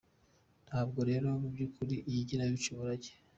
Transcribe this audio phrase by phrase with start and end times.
[0.67, 3.11] Ntabwo rero mu byukuri iyi kinamico umurage.